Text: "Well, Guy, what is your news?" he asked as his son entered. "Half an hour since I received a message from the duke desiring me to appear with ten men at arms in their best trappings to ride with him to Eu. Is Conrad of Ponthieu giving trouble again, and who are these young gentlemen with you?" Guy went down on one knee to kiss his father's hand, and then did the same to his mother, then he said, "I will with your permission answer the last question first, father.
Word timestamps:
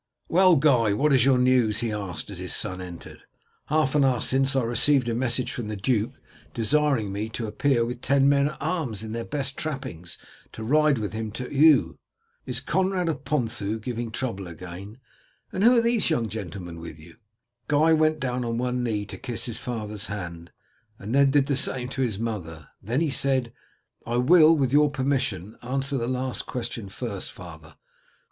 "Well, 0.29 0.55
Guy, 0.55 0.93
what 0.93 1.13
is 1.13 1.25
your 1.25 1.37
news?" 1.37 1.81
he 1.81 1.91
asked 1.93 2.31
as 2.31 2.39
his 2.39 2.55
son 2.55 2.81
entered. 2.81 3.19
"Half 3.67 3.93
an 3.93 4.03
hour 4.03 4.19
since 4.19 4.55
I 4.55 4.63
received 4.63 5.07
a 5.07 5.13
message 5.13 5.51
from 5.51 5.67
the 5.67 5.75
duke 5.75 6.19
desiring 6.55 7.11
me 7.11 7.29
to 7.29 7.45
appear 7.45 7.85
with 7.85 8.01
ten 8.01 8.27
men 8.27 8.47
at 8.47 8.57
arms 8.59 9.03
in 9.03 9.11
their 9.11 9.23
best 9.23 9.57
trappings 9.57 10.17
to 10.53 10.63
ride 10.63 10.97
with 10.97 11.13
him 11.13 11.29
to 11.33 11.55
Eu. 11.55 11.97
Is 12.47 12.61
Conrad 12.61 13.09
of 13.09 13.25
Ponthieu 13.25 13.77
giving 13.77 14.09
trouble 14.09 14.47
again, 14.47 14.97
and 15.51 15.63
who 15.63 15.77
are 15.77 15.81
these 15.81 16.09
young 16.09 16.27
gentlemen 16.29 16.79
with 16.79 16.97
you?" 16.99 17.17
Guy 17.67 17.93
went 17.93 18.19
down 18.19 18.43
on 18.43 18.57
one 18.57 18.81
knee 18.83 19.05
to 19.05 19.19
kiss 19.19 19.45
his 19.45 19.59
father's 19.59 20.07
hand, 20.07 20.51
and 20.97 21.13
then 21.13 21.29
did 21.29 21.45
the 21.45 21.55
same 21.55 21.89
to 21.89 22.01
his 22.01 22.17
mother, 22.17 22.69
then 22.81 23.01
he 23.01 23.11
said, 23.11 23.53
"I 24.07 24.17
will 24.17 24.55
with 24.57 24.73
your 24.73 24.89
permission 24.89 25.57
answer 25.61 25.95
the 25.95 26.07
last 26.07 26.47
question 26.47 26.89
first, 26.89 27.31
father. 27.31 27.75